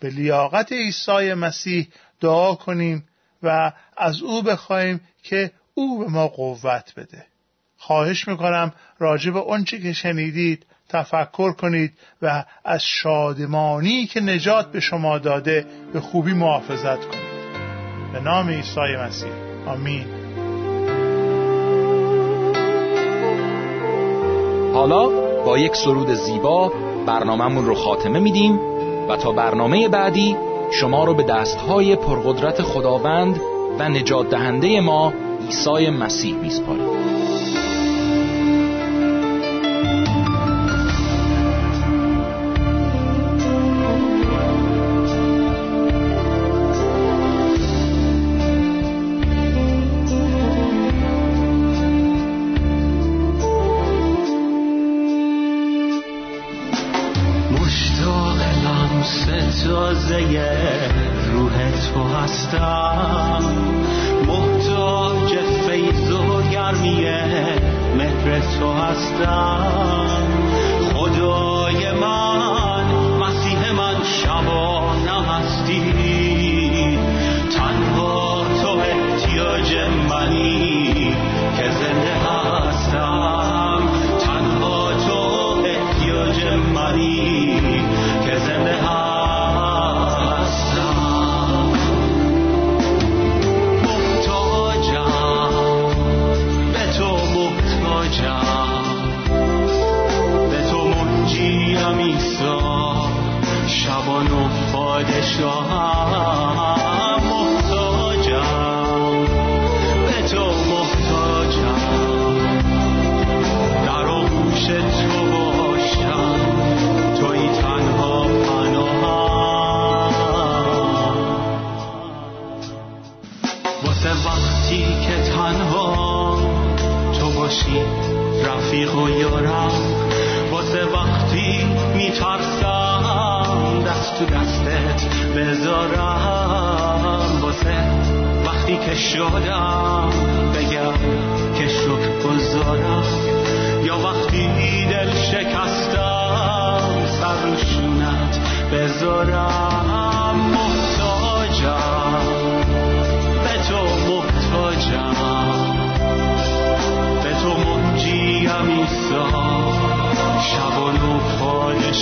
به 0.00 0.10
لیاقت 0.10 0.72
عیسی 0.72 1.34
مسیح 1.34 1.88
دعا 2.20 2.54
کنیم. 2.54 3.07
و 3.42 3.72
از 3.96 4.22
او 4.22 4.42
بخوایم 4.42 5.00
که 5.22 5.50
او 5.74 5.98
به 5.98 6.10
ما 6.10 6.28
قوت 6.28 6.92
بده. 6.96 7.26
خواهش 7.76 8.28
می‌کنم 8.28 8.72
راجع 8.98 9.30
به 9.30 9.40
آنچه 9.40 9.78
که 9.78 9.92
شنیدید 9.92 10.66
تفکر 10.88 11.52
کنید 11.52 11.98
و 12.22 12.44
از 12.64 12.82
شادمانی 12.82 14.06
که 14.06 14.20
نجات 14.20 14.72
به 14.72 14.80
شما 14.80 15.18
داده 15.18 15.66
به 15.92 16.00
خوبی 16.00 16.32
محافظت 16.32 17.04
کنید. 17.04 17.38
به 18.12 18.20
نام 18.20 18.48
عیسی 18.48 18.96
مسیح. 19.00 19.32
آمین. 19.66 20.06
حالا 24.74 25.08
با 25.44 25.58
یک 25.58 25.76
سرود 25.76 26.14
زیبا 26.14 26.72
برنامهمون 27.06 27.66
رو 27.66 27.74
خاتمه 27.74 28.18
میدیم 28.18 28.58
و 29.08 29.16
تا 29.16 29.32
برنامه 29.32 29.88
بعدی 29.88 30.36
شما 30.70 31.04
رو 31.04 31.14
به 31.14 31.22
دستهای 31.22 31.96
پرقدرت 31.96 32.62
خداوند 32.62 33.40
و 33.78 33.88
نجات 33.88 34.30
دهنده 34.30 34.80
ما 34.80 35.12
عیسی 35.46 35.90
مسیح 35.90 36.34
میسپاریم. 36.34 36.88
تازه 59.66 60.20
روح 61.32 61.70
تو 61.70 62.02
هستم. 62.02 63.42
محتاج 64.26 65.38
فیض 65.66 66.10
و 66.10 66.42
گرمی 66.52 67.06
مهر 67.96 68.40
تو 68.60 68.72
هستم. 68.72 70.26
خدا 70.94 71.57
خانم 104.08 104.50
پادشاهم 104.72 106.87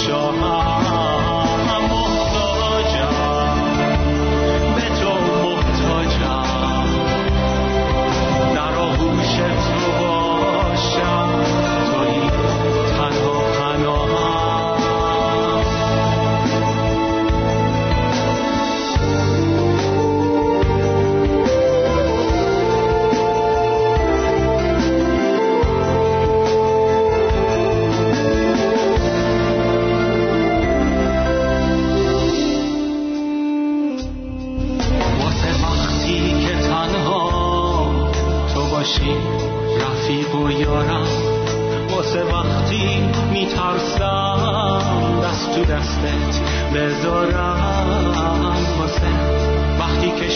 your 0.06 0.32
heart. 0.32 0.65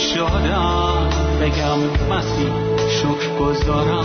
شدم 0.01 1.09
بگم 1.41 1.79
مسی 2.11 2.49
شکر 2.89 3.39
گذارم. 3.41 4.05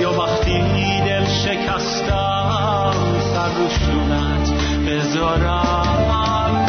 یا 0.00 0.12
وقتی 0.20 0.62
دل 1.04 1.24
شکستم 1.24 2.92
سر 3.34 3.48
روشونت 3.48 4.52
بذارم. 4.86 6.66